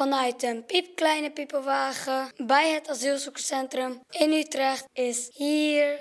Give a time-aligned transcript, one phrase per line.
[0.00, 5.98] vanuit een piepkleine piepenwagen bij het asielzoekerscentrum in Utrecht is hier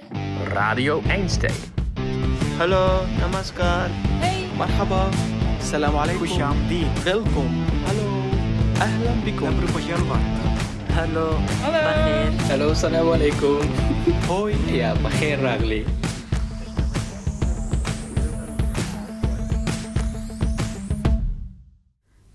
[0.48, 1.54] Radio Einstein.
[2.58, 3.90] Hallo, namaskar.
[3.92, 4.46] Hey.
[4.58, 5.10] Marhaba.
[5.62, 6.28] Salam alaikum.
[7.04, 7.66] Welkom.
[7.86, 8.08] Hallo.
[8.80, 9.56] Ahlan bikum.
[9.74, 10.24] Bajalwat.
[10.94, 11.38] Hallo.
[12.48, 13.60] Hallo, salam alaikum.
[14.28, 14.56] Hoi.
[14.66, 15.86] Ja, Bagheer Ragli.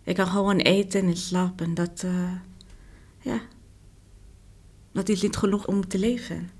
[0.04, 1.74] Ik kan gewoon eten en slapen.
[1.74, 2.32] Dat, eh,
[3.20, 3.40] ja,
[4.92, 6.50] dat is niet genoeg om te leven.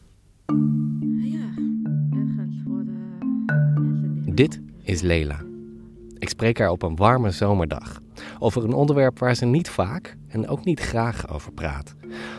[1.23, 1.49] Ja,
[2.11, 4.35] ergens voor de mensen die...
[4.35, 5.43] Dit is Lela.
[6.19, 8.01] Ik spreek haar op een warme zomerdag
[8.39, 11.95] over een onderwerp waar ze niet vaak en ook niet graag over praat.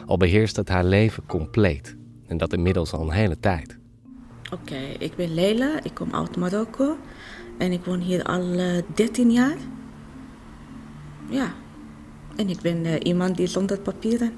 [0.05, 1.96] Al beheerst het haar leven compleet
[2.27, 3.77] en dat inmiddels al een hele tijd.
[4.52, 6.98] Oké, ik ben Leila, ik kom uit Marokko
[7.58, 9.58] en ik woon hier al eh, 13 jaar.
[11.29, 11.53] Ja,
[12.35, 14.34] en ik ben eh, iemand die zonder papieren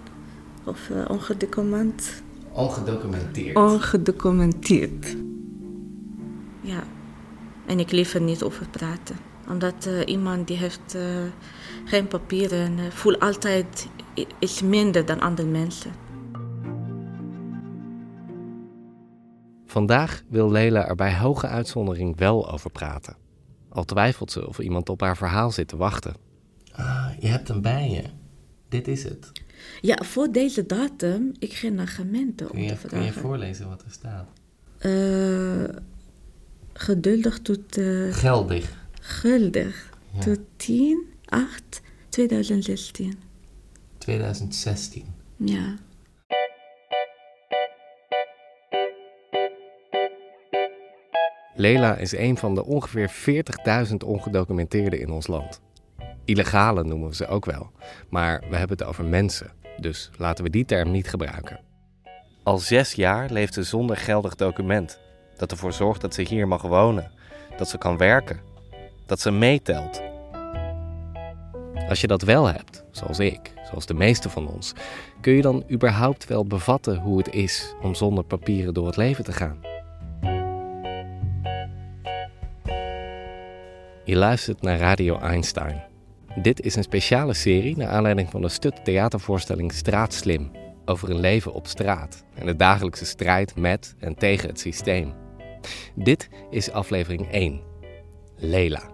[0.66, 3.56] of ongedocument, Ongedocumenteerd.
[3.56, 5.16] ongedocumenteerd.
[6.62, 6.84] Ja,
[7.66, 9.16] en ik liever niet over praten.
[9.50, 11.02] Omdat eh, iemand die heeft eh,
[11.86, 13.88] geen papieren voelt altijd
[14.40, 15.92] iets minder dan andere mensen.
[19.66, 23.16] Vandaag wil Lela er bij hoge uitzondering wel over praten.
[23.70, 26.16] Al twijfelt ze of iemand op haar verhaal zit te wachten.
[27.20, 28.04] Je hebt hem bij je.
[28.70, 29.32] Dit is het.
[29.82, 33.14] Ja, voor deze datum, ik ging naar gemeente om te vragen.
[33.14, 34.28] voorlezen wat er staat?
[34.78, 35.76] Eh,
[36.74, 38.86] geduldig tot eh, Geldig.
[39.02, 39.90] guldig.
[40.14, 40.20] Ja.
[40.20, 43.14] Tot 10, 8, 2016.
[43.98, 45.06] 2016.
[45.36, 45.76] Ja.
[51.56, 53.12] Lela is een van de ongeveer
[53.90, 55.62] 40.000 ongedocumenteerden in ons land.
[56.28, 57.72] Illegale noemen we ze ook wel,
[58.10, 61.60] maar we hebben het over mensen, dus laten we die term niet gebruiken.
[62.44, 65.00] Al zes jaar leeft ze zonder geldig document,
[65.38, 67.12] dat ervoor zorgt dat ze hier mag wonen,
[67.58, 68.40] dat ze kan werken,
[69.06, 70.02] dat ze meetelt.
[71.90, 74.74] Als je dat wel hebt, zoals ik, zoals de meeste van ons,
[75.22, 79.24] kun je dan überhaupt wel bevatten hoe het is om zonder papieren door het leven
[79.24, 79.60] te gaan?
[84.04, 85.87] Je luistert naar Radio Einstein.
[86.42, 90.52] Dit is een speciale serie naar aanleiding van de Stut theatervoorstelling Straatslim
[90.86, 95.14] over een leven op straat en de dagelijkse strijd met en tegen het systeem.
[95.96, 97.62] Dit is aflevering 1.
[98.36, 98.90] Lela.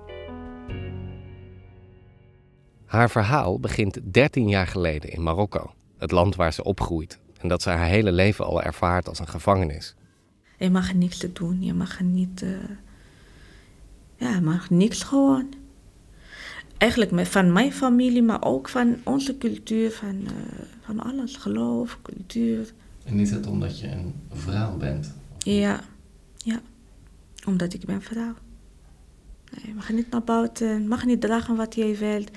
[2.86, 7.62] Haar verhaal begint 13 jaar geleden in Marokko, het land waar ze opgroeit en dat
[7.62, 9.96] ze haar hele leven al ervaart als een gevangenis.
[10.58, 12.42] Je mag niks doen, je mag niet.
[12.42, 12.50] eh,
[14.16, 15.62] ja, je mag niks gewoon.
[16.84, 20.32] Eigenlijk met- van mijn familie, maar ook van onze cultuur, van, eh,
[20.86, 22.74] van alles, geloof, cultuur.
[23.06, 25.14] En is het omdat je een vrouw bent?
[25.38, 25.80] Ja,
[26.38, 26.62] ja.
[27.48, 28.34] Omdat ik ben vrouw.
[29.52, 32.32] Nee, je mag niet naar buiten, je mag niet dragen wat jij wilt.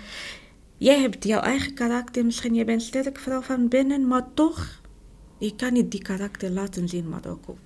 [0.76, 4.80] Jij hebt jouw eigen karakter, misschien je bent sterk vrouw van binnen, maar toch,
[5.38, 7.58] je kan niet die karakter laten zien, Marokko.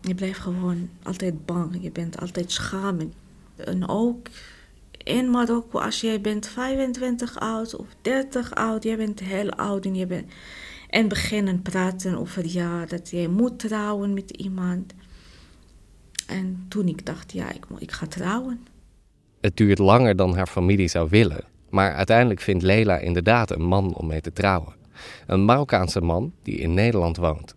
[0.00, 3.12] Je blijft gewoon altijd bang, je bent altijd schamen.
[3.56, 4.26] En ook
[5.04, 9.94] in Marokko, als jij bent 25 oud of 30 oud, jij bent heel oud en
[9.94, 10.32] je bent...
[10.88, 14.94] En beginnen praten over ja, dat jij moet trouwen met iemand.
[16.26, 18.66] En toen ik dacht, ja, ik, ik ga trouwen.
[19.40, 23.94] Het duurt langer dan haar familie zou willen, maar uiteindelijk vindt Lela inderdaad een man
[23.94, 24.74] om mee te trouwen.
[25.26, 27.54] Een Marokkaanse man die in Nederland woont.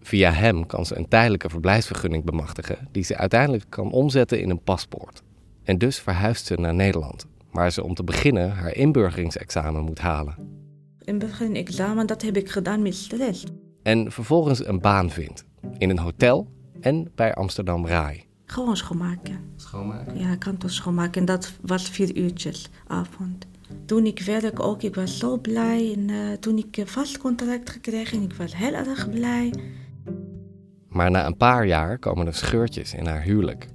[0.00, 4.62] Via hem kan ze een tijdelijke verblijfsvergunning bemachtigen die ze uiteindelijk kan omzetten in een
[4.62, 5.23] paspoort.
[5.64, 10.34] En dus verhuist ze naar Nederland, waar ze om te beginnen haar inburgeringsexamen moet halen.
[11.00, 13.44] In het begin examen, dat heb ik gedaan met stress.
[13.82, 15.44] En vervolgens een baan vindt,
[15.78, 16.48] in een hotel
[16.80, 18.24] en bij Amsterdam Rai.
[18.46, 19.38] Gewoon schoonmaken.
[19.56, 20.18] Schoonmaken?
[20.18, 21.20] Ja, kantoor schoonmaken.
[21.20, 23.46] En dat was vier uurtjes avond.
[23.86, 25.92] Toen ik werk ook, ik was zo blij.
[25.96, 29.54] En eh, toen ik een vast contract gekregen, ik was heel erg blij.
[30.88, 33.68] Maar na een paar jaar komen er scheurtjes in haar huwelijk.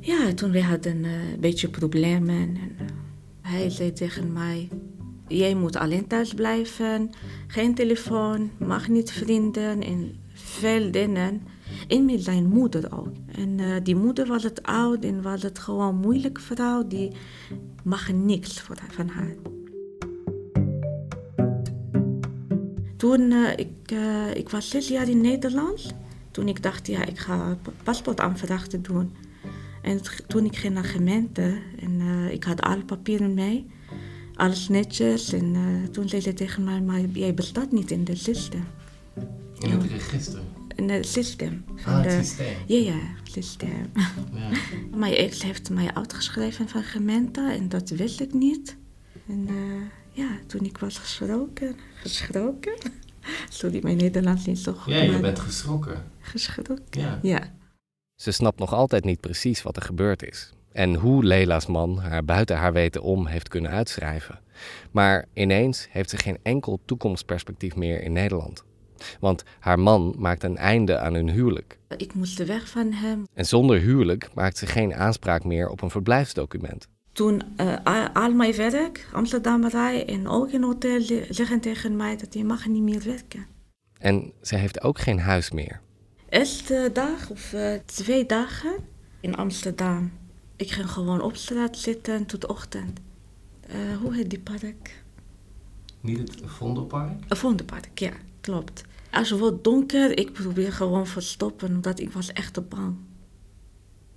[0.00, 2.36] Ja, toen we hadden eh, een beetje problemen.
[2.36, 2.86] En, eh,
[3.40, 4.68] hij zei tegen mij,
[5.28, 7.10] jij moet alleen thuis blijven.
[7.46, 11.42] Geen telefoon, mag niet vrienden en veel dingen.
[11.88, 13.12] En met zijn moeder ook.
[13.32, 16.86] En eh, die moeder was het oud en was het gewoon een moeilijke vrouw.
[16.86, 17.12] Die
[17.82, 19.34] mag niks van haar.
[22.96, 23.92] Toen ik,
[24.34, 25.94] ik was zes jaar in Nederland.
[26.30, 29.10] Toen ik dacht, ja, ik ga paspoortaanvraag te doen.
[29.82, 33.66] En toen ik ging naar gemeente en uh, ik had alle papieren mee.
[34.34, 35.32] alles netjes.
[35.32, 38.64] En eh, toen zei ze tegen mij, maar jij bestaat niet in het systeem.
[39.58, 40.40] In het register.
[40.76, 41.64] In het systeem.
[41.76, 42.54] van Ah, het de- systeem.
[42.66, 43.90] Ja, ja, systeem.
[44.34, 44.48] Ja.
[44.98, 48.76] Mijn ex heeft mij uitgeschreven van gemeente en dat wist ik niet.
[49.28, 49.54] En eh,
[50.24, 52.74] ja, toen ik was geschrokken, geschrokken.
[53.48, 54.92] Sorry, mijn Nederlands is niet zo goed.
[54.92, 56.04] ja, je bent geschrokken.
[56.20, 56.78] geschrokken.
[56.90, 57.18] Ja.
[57.22, 57.58] Ja.
[58.20, 60.52] Ze snapt nog altijd niet precies wat er gebeurd is.
[60.72, 64.40] En hoe Leila's man haar buiten haar weten om heeft kunnen uitschrijven.
[64.90, 68.64] Maar ineens heeft ze geen enkel toekomstperspectief meer in Nederland.
[69.20, 71.78] Want haar man maakt een einde aan hun huwelijk.
[71.96, 73.26] Ik moest weg van hem.
[73.34, 76.88] En zonder huwelijk maakt ze geen aanspraak meer op een verblijfsdocument.
[77.12, 77.74] Toen eh,
[78.12, 82.66] al, mijn werk, Amsterdammerij en ook in hotel ze- zeggen tegen mij dat je mag
[82.66, 83.46] niet meer werken.
[83.98, 85.80] En ze heeft ook geen huis meer.
[86.30, 88.74] Eerste dag of eh, twee dagen
[89.20, 90.12] in Amsterdam.
[90.56, 93.00] Ik ging gewoon op straat zitten tot de ochtend.
[93.60, 95.02] Eh, hoe heet die park?
[96.00, 97.24] Niet het Vondelpark?
[97.28, 98.84] Een Vondelpark, ja, klopt.
[99.10, 102.96] Als het wordt donker, ik probeer gewoon verstoppen, omdat ik was echt te bang.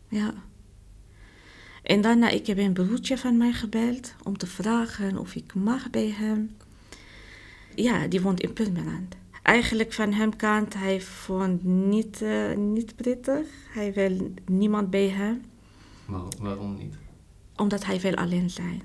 [0.07, 0.33] Ja.
[1.83, 5.89] En daarna, ik heb een broertje van mij gebeld om te vragen of ik mag
[5.89, 6.55] bij hem.
[7.75, 9.15] Ja, die woont in Purmerend.
[9.43, 13.47] Eigenlijk van hem kant, hij vond niet, eh, niet prettig.
[13.69, 15.41] Hij wil niemand bij hem,
[16.39, 16.95] waarom niet?
[17.55, 18.81] omdat hij wil alleen zijn.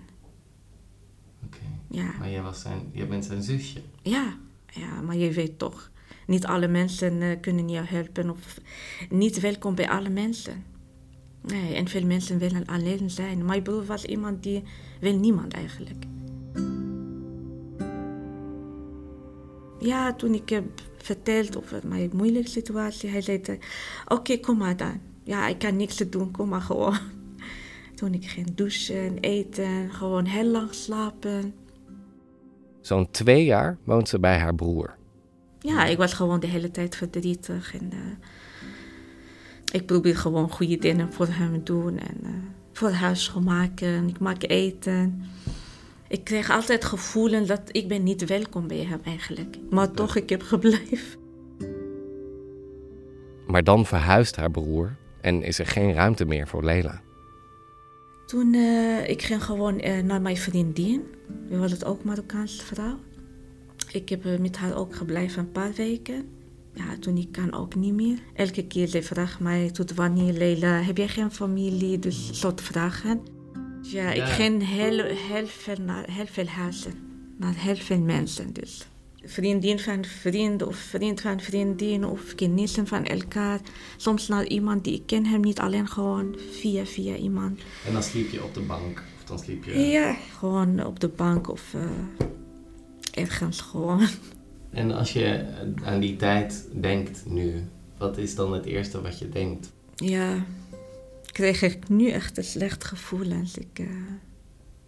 [1.45, 1.59] Oké.
[1.91, 2.13] Ja.
[2.19, 3.81] Maar jij, was zijn, jij bent zijn zusje.
[4.03, 5.91] Ja, ja, maar je weet toch,
[6.27, 8.61] niet alle mensen eh, kunnen jou helpen of
[9.11, 10.65] niet welkom bij alle mensen.
[11.41, 13.45] Nee, en veel mensen willen alleen zijn.
[13.45, 14.63] Mijn broer was iemand die
[15.01, 16.05] wil niemand eigenlijk.
[19.89, 20.65] Ja, toen ik heb
[20.97, 23.55] verteld over mijn moeilijke situatie, hij zei, eh,
[24.07, 25.01] oké, kom maar dan.
[25.23, 26.99] Ja, ik kan niks doen, kom maar gewoon.
[27.95, 31.55] Toen ik ging douchen, eten, gewoon heel lang slapen.
[32.81, 34.97] Zo'n twee jaar woont ze bij haar broer.
[35.61, 37.75] Ja, ik was gewoon de hele tijd verdrietig.
[37.75, 37.99] En eh,
[39.73, 41.99] ik probeer gewoon goede dingen voor hem te doen.
[41.99, 42.31] En eh,
[42.73, 44.09] voor huis schoonmaken.
[44.09, 45.23] Ik maak eten.
[46.09, 49.59] Ik kreeg altijd het gevoel dat ik ben niet welkom bij hem eigenlijk.
[49.71, 51.19] Maar toch, ik heb gebleven.
[53.47, 57.01] Maar dan verhuist haar broer en is er geen ruimte meer voor Leila.
[58.27, 61.03] Toen eh, ik ging gewoon eh, naar mijn vriendin.
[61.49, 62.99] We was het ook Marokkaanse vrouw.
[63.93, 66.29] Ik heb eh, met haar ook gebleven een paar weken.
[66.75, 68.19] Ja, toen ik kan ook niet meer.
[68.35, 71.99] Elke keer ze vraagt mij tot wanneer Leila, heb jij geen familie?
[71.99, 73.21] Dus soort vragen.
[73.83, 76.95] Ja, ik ging heel, heel, veel naar heel veel huizen.
[77.37, 78.87] Naar heel veel mensen dus.
[79.25, 83.61] Vriendin van vriend of vriend van vriendin of kennissen van elkaar.
[83.97, 87.61] Soms naar iemand die ik ken hem niet alleen gewoon via via iemand.
[87.87, 89.03] En dan sliep je op de bank.
[89.19, 89.79] Of dan sliep je...
[89.79, 91.81] Ja, gewoon op de bank of eh,
[93.11, 94.07] ergens gewoon.
[94.71, 95.45] En als je
[95.85, 97.65] aan die tijd denkt nu,
[97.99, 99.73] wat is dan het eerste wat je denkt?
[99.95, 100.45] Ja,
[101.39, 103.31] kreeg ik nu echt een slecht gevoel.
[103.31, 103.87] En ik, eh,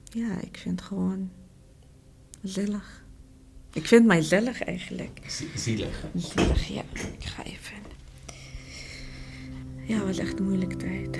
[0.04, 1.30] ja, ik vind het gewoon
[2.40, 3.04] gezellig.
[3.72, 5.20] Ik vind mij gezellig eigenlijk.
[5.54, 6.04] Zielig.
[6.12, 6.82] Gezellig, ja.
[7.18, 7.76] Ik ga even.
[9.86, 11.18] Ja, het was echt een moeilijke tijd.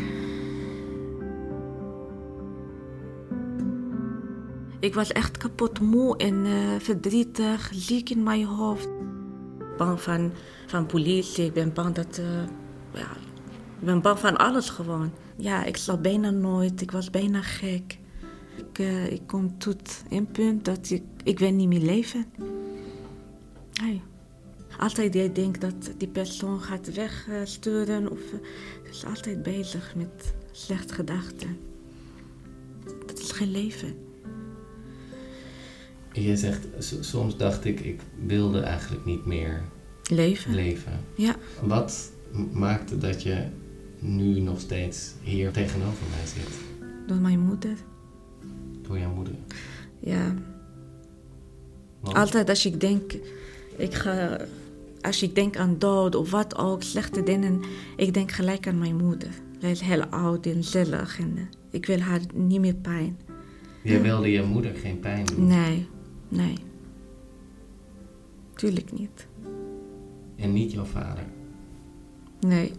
[4.81, 8.89] Ik was echt kapot moe en eh, verdrietig, ziek in mijn hoofd.
[9.77, 10.33] Bang van,
[10.67, 12.19] van politie, ik ben bang dat...
[12.19, 12.45] eh,
[12.95, 13.17] ja,
[13.81, 15.11] ik ben bang van alles gewoon.
[15.37, 17.99] Ja, ik slaap bijna nooit, ik was bijna gek.
[18.57, 22.25] Ik, eh, ik kom tot een punt dat ik, ik wil niet meer leven.
[23.83, 24.03] Nee.
[24.79, 30.95] Altijd jij denkt dat die persoon gaat wegsturen of uh, is altijd bezig met slechte
[30.95, 31.59] gedachten.
[33.07, 33.95] Dat is geen leven.
[36.13, 36.67] Je zegt,
[37.01, 39.63] soms dacht ik, ik wilde eigenlijk niet meer
[40.03, 40.55] Leven?
[40.55, 41.01] leven.
[41.15, 41.37] Ja.
[41.63, 42.13] Wat
[42.53, 43.47] maakte dat je
[44.01, 46.59] nu nog steeds hier tegenover mij zit?
[47.07, 47.77] Door mijn moeder.
[48.83, 49.35] Door jouw moeder?
[50.01, 50.35] Ja.
[52.01, 53.13] Want- Altijd als ik denk,
[53.77, 54.37] ik ga,
[55.01, 57.61] als ik denk aan dood of wat ook, slechte dingen,
[57.97, 59.31] ik denk gelijk aan mijn moeder.
[59.59, 63.19] Zij is heel oud en zielig en eh, ik wil haar niet meer pijn.
[63.83, 65.47] Je wilde je moeder geen pijn doen.
[65.47, 65.89] Nee,
[66.29, 66.55] nee.
[68.55, 69.27] Tuurlijk niet.
[70.37, 71.25] En niet jouw vader.
[72.41, 72.73] Nee.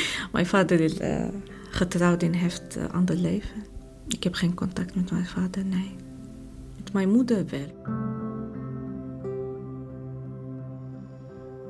[0.32, 1.28] Mijn vader is eh,
[1.70, 3.64] getrouwd en heeft een ander leven.
[4.08, 5.96] Ik heb geen contact met mijn vader, nee.
[6.76, 8.00] Met mijn moeder wel.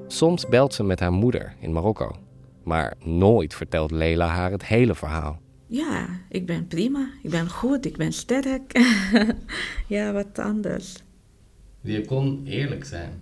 [0.06, 2.16] Soms belt ze met haar moeder in Marokko.
[2.64, 5.40] Maar nooit vertelt Leila haar het hele verhaal.
[5.66, 7.08] Ja, ik ben prima.
[7.22, 8.78] Ik ben goed, ik ben sterk.
[9.86, 11.02] ja, wat anders.
[11.80, 13.20] Je kon eerlijk zijn.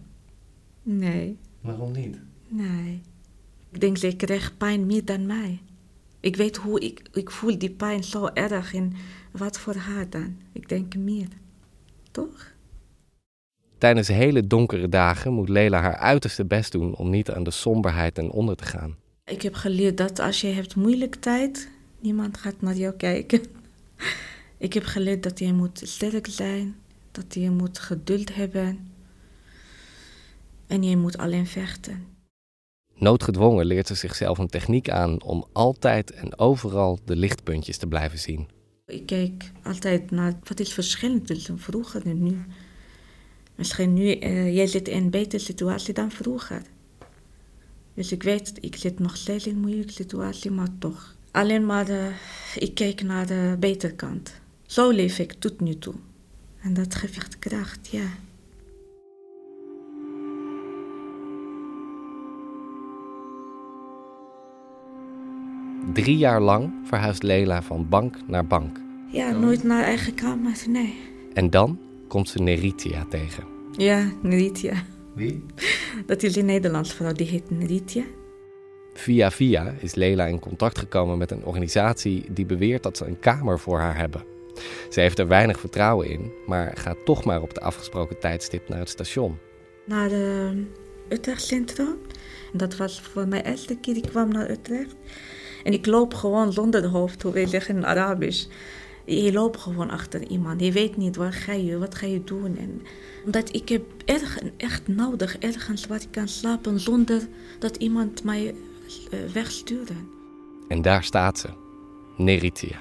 [0.82, 2.18] Nee, Waarom niet?
[2.48, 3.02] nee.
[3.72, 5.60] Ik denk, zij krijgt pijn meer dan mij.
[6.20, 8.92] Ik weet hoe ik, ik voel die pijn zo erg en
[9.30, 10.36] wat voor haar dan.
[10.52, 11.28] Ik denk meer.
[12.10, 12.52] Toch?
[13.78, 18.14] Tijdens hele donkere dagen moet Lela haar uiterste best doen om niet aan de somberheid
[18.14, 18.96] ten onder te gaan.
[19.24, 23.40] Ik heb geleerd dat als je hebt moeilijk tijd, niemand gaat naar jou kijken.
[24.58, 26.76] Ik heb geleerd dat je moet sterk zijn,
[27.10, 28.92] dat je moet geduld hebben
[30.66, 32.06] en je moet alleen vechten.
[33.00, 38.18] Noodgedwongen leert ze zichzelf een techniek aan om altijd en overal de lichtpuntjes te blijven
[38.18, 38.48] zien.
[38.86, 42.44] Ik kijk altijd naar wat is verschillend tussen vroeger en nu.
[43.54, 46.62] Misschien nu, eh, jij zit in een betere situatie dan vroeger.
[47.94, 51.16] Dus ik weet, ik zit nog steeds in een moeilijke situatie, maar toch.
[51.30, 52.12] Alleen maar, de,
[52.54, 54.32] ik kijk naar de betere kant.
[54.66, 55.94] Zo leef ik tot nu toe.
[56.60, 58.06] En dat geeft kracht, ja.
[65.92, 68.80] Drie jaar lang verhuist Lela van bank naar bank.
[69.12, 70.94] Ja, nooit naar eigen kamer, nee.
[71.32, 71.78] En dan
[72.08, 73.44] komt ze Neritia tegen.
[73.72, 74.74] Ja, Neritia.
[75.14, 75.44] Wie?
[76.06, 78.04] Dat is een Nederlandse vrouw, die heet Neritia.
[78.94, 83.18] Via via is Lela in contact gekomen met een organisatie die beweert dat ze een
[83.18, 84.24] kamer voor haar hebben.
[84.90, 88.78] Ze heeft er weinig vertrouwen in, maar gaat toch maar op de afgesproken tijdstip naar
[88.78, 89.38] het station.
[89.84, 90.64] Naar de
[91.08, 91.96] Utrecht Centrum.
[92.52, 94.94] En dat was voor mij de eerste keer, ik kwam naar Utrecht.
[95.64, 98.46] En ik loop gewoon zonder hoofd, hoe wij zeggen in Arabisch.
[99.04, 100.60] Je loopt gewoon achter iemand.
[100.60, 102.56] Je weet niet waar ga je, wat ga je doen.
[102.56, 102.82] En
[103.24, 108.44] omdat ik heb erg, echt nodig ergens waar ik kan slapen zonder dat iemand mij
[108.44, 109.90] uh, wegstuurt.
[110.68, 111.48] En daar staat ze,
[112.16, 112.76] Neritia.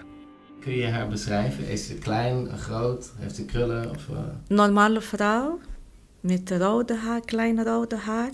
[0.60, 1.68] Kun je haar beschrijven?
[1.68, 3.12] Is ze klein, groot?
[3.16, 3.90] Heeft ze krullen?
[3.90, 4.18] Of, uh...
[4.48, 5.60] Normale vrouw,
[6.20, 8.32] met rode haar, kleine rode haar,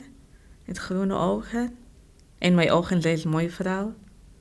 [0.65, 1.75] met groene ogen.
[2.37, 3.93] In mijn ogen is een mooie vrouw,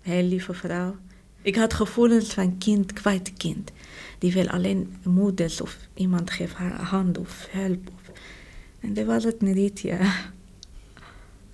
[0.05, 0.97] heel lieve vrouw.
[1.43, 3.73] Ik had gevoelens van kind, kwijt kind.
[4.19, 7.91] Die wil alleen moeders of iemand geeft haar hand of hulp.
[8.81, 10.13] En dat was het niet, ja.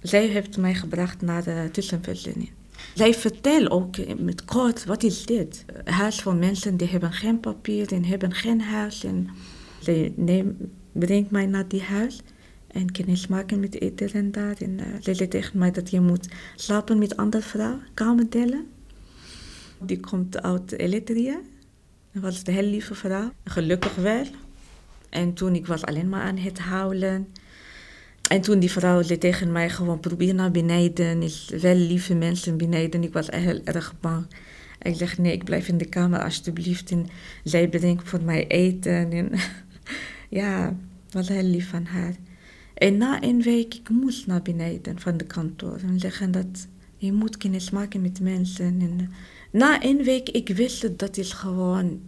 [0.02, 2.50] Zij heeft mij gebracht naar de tussenvoorziening.
[2.94, 5.64] Zij vertelt ook met kort, wat is dit?
[5.84, 9.04] Huis voor mensen die hebben geen papier en hebben geen huis.
[9.04, 9.28] En
[9.80, 10.56] zij neem,
[10.92, 12.20] brengt mij naar die huis
[12.72, 14.56] en kennis maken met iedereen daar.
[14.58, 18.66] En uh, tegen mij dat je moet slapen met andere vrouwen, kamer delen.
[19.78, 21.40] Die komt uit Eritrea.
[22.12, 23.32] Dat was een heel lieve vrouw.
[23.44, 24.24] Gelukkig wel.
[25.08, 27.28] En toen ik was alleen maar aan het huilen.
[28.28, 31.22] En toen die vrouw zei tegen mij gewoon probeer naar beneden.
[31.22, 33.02] Is wel lieve mensen beneden.
[33.02, 34.26] Ik was heel erg bang.
[34.82, 36.90] Ik zeg nee, ik blijf in de kamer alsjeblieft.
[36.90, 37.06] En
[37.44, 39.12] zij bedenkt voor mij eten.
[39.12, 39.30] En
[40.40, 40.76] ja,
[41.10, 42.14] was heel lief van haar.
[42.80, 45.76] En na een week, ik moest naar beneden van de kantoor.
[45.76, 48.80] En zeggen dat je moet kennis maken met mensen.
[48.80, 49.10] En
[49.52, 52.00] na een week, ik wist dat is gewoon,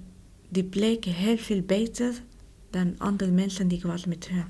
[0.49, 2.23] die plek heel veel beter
[2.71, 4.45] dan andere mensen die ik was met hun.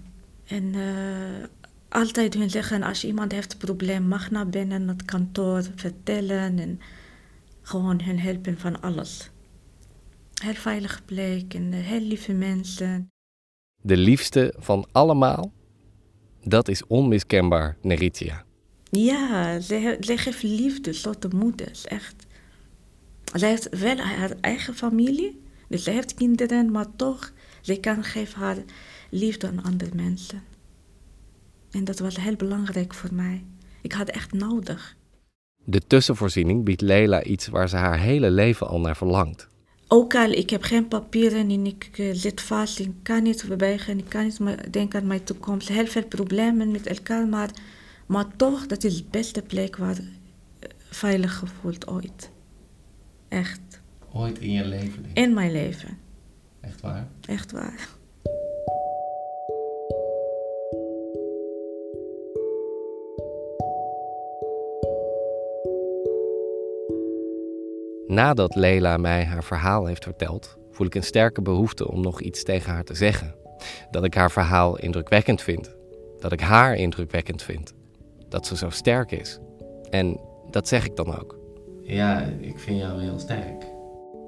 [0.44, 1.44] En uh,
[1.88, 6.80] altijd hun zeggen, als iemand heeft een probleem, mag naar binnen het kantoor vertellen en
[7.62, 9.30] gewoon hun helpen van alles.
[10.42, 13.10] Heel veilige plek en heel lieve mensen.
[13.82, 15.52] De liefste van allemaal,
[16.42, 18.44] dat is onmiskenbaar Neritia.
[18.90, 22.26] Ja, zij, zij geeft liefde tot de moeders, echt.
[23.34, 28.40] Zij heeft wel haar eigen familie, dus zij heeft kinderen, maar toch, zij kan geven
[28.40, 28.56] haar
[29.10, 30.42] liefde aan andere mensen.
[31.70, 33.44] En dat was heel belangrijk voor mij.
[33.82, 34.96] Ik had echt nodig.
[35.64, 39.48] De tussenvoorziening biedt Leila iets waar ze haar hele leven al naar verlangt.
[39.94, 44.08] Ook al ik heb geen papieren en ik zit vast, ik kan niet bewegen, ik
[44.08, 45.68] kan niet denken aan mijn toekomst.
[45.68, 47.50] Heel veel problemen met elkaar, maar,
[48.06, 50.06] maar toch, dat is de beste plek waar uh,
[50.78, 52.30] veilig gevoeld ooit.
[53.28, 53.60] Echt.
[54.12, 55.02] Ooit in je leven?
[55.02, 55.16] Denk.
[55.16, 55.98] In mijn leven.
[56.60, 57.08] Echt waar?
[57.26, 57.88] Echt waar.
[68.12, 72.42] Nadat Leila mij haar verhaal heeft verteld, voel ik een sterke behoefte om nog iets
[72.42, 73.34] tegen haar te zeggen.
[73.90, 75.74] Dat ik haar verhaal indrukwekkend vind.
[76.18, 77.72] Dat ik haar indrukwekkend vind.
[78.28, 79.38] Dat ze zo sterk is.
[79.90, 81.38] En dat zeg ik dan ook.
[81.82, 83.64] Ja, ik vind jou heel sterk.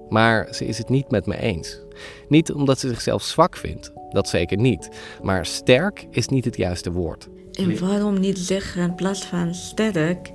[0.08, 1.80] Maar ze is het niet met me eens.
[2.28, 4.88] Niet omdat ze zichzelf zwak vindt, dat zeker niet.
[5.22, 7.28] Maar sterk is niet het juiste woord.
[7.52, 10.32] En waarom niet zeggen in plaats van sterk,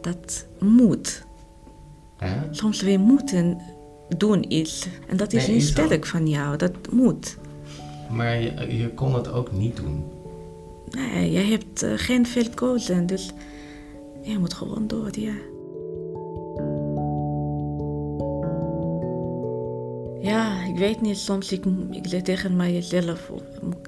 [0.00, 1.25] dat moet.
[2.50, 3.60] Soms weer moeten
[4.16, 4.88] doen iets.
[5.08, 6.56] En dat is Nee, niet sterk van jou.
[6.56, 7.36] Dat moet.
[8.10, 10.04] Maar je, je kon het ook niet doen.
[10.90, 13.06] Nee, jij hebt eh, geen veel kozen.
[13.06, 13.30] Dus
[14.22, 15.34] je moet gewoon door, ja.
[20.20, 21.18] Ja, ik weet niet.
[21.18, 23.30] Soms ik, ik zeg tegen mijzelf,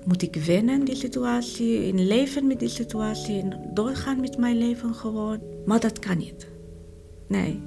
[0.04, 4.58] moet ik wennen in die situatie, in leven met die situatie, en doorgaan met mijn
[4.58, 5.40] leven gewoon.
[5.66, 6.48] Maar dat kan niet.
[7.28, 7.60] Nee,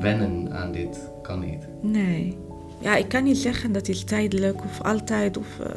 [0.00, 1.68] Wennen aan dit kan niet.
[1.82, 2.38] nee.
[2.80, 5.70] Ja, ik kan niet zeggen dat is tijdelijk of altijd of eh,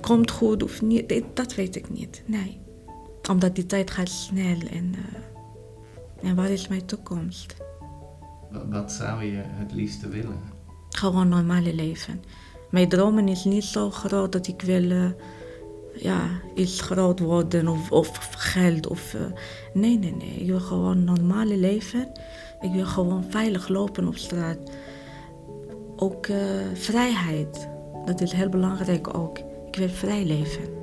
[0.00, 1.22] komt goed of niet.
[1.34, 2.22] Dat- weet ik niet.
[2.26, 2.60] Nee.
[3.30, 7.54] Omdat die tijd gaat snel en, eh, en waar is mijn toekomst?
[8.70, 10.40] Wat zou je het liefste willen?
[10.90, 12.22] Gewoon normale leven.
[12.70, 15.10] Mijn dromen is niet zo groot dat ik wil eh,
[15.94, 16.20] ja,
[16.54, 18.86] iets groot worden of, of geld.
[18.86, 19.16] Of,
[19.72, 20.34] nee, nee, nee.
[20.34, 22.12] Ik wil gewoon normale leven.
[22.62, 24.58] Ik wil gewoon veilig lopen op straat.
[25.96, 26.36] Ook eh,
[26.74, 27.68] vrijheid.
[28.04, 29.38] Dat is heel belangrijk ook.
[29.66, 30.81] Ik wil vrij leven.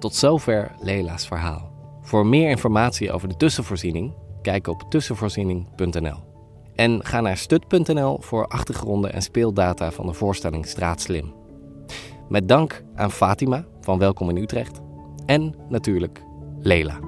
[0.00, 1.70] Tot zover Lela's verhaal.
[2.02, 6.16] Voor meer informatie over de tussenvoorziening, kijk op tussenvoorziening.nl.
[6.74, 11.34] En ga naar stut.nl voor achtergronden en speeldata van de voorstelling Straatslim.
[12.28, 14.80] Met dank aan Fatima van Welkom in Utrecht
[15.26, 16.22] en natuurlijk
[16.58, 16.98] Lela.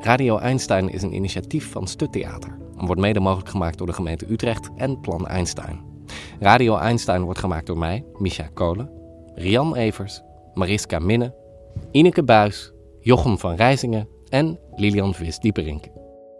[0.00, 3.92] Radio Einstein is een initiatief van Stut Theater en wordt mede mogelijk gemaakt door de
[3.92, 5.80] gemeente Utrecht en Plan Einstein.
[6.40, 9.01] Radio Einstein wordt gemaakt door mij, Micha Kolen,
[9.34, 10.22] Rian Evers,
[10.54, 11.34] Mariska Minne,
[11.90, 15.84] Ineke Buis, Jochem van Rijzingen en Lilian Vis-Dieperink.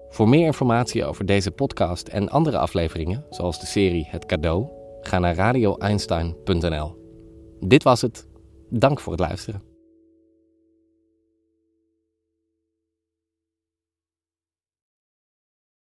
[0.08, 4.68] Voor meer informatie over deze podcast en andere afleveringen, zoals de serie Het Cadeau,
[5.00, 6.96] ga naar radioeinstein.nl.
[7.61, 8.26] Dit was het.
[8.70, 9.71] Dank voor het luisteren.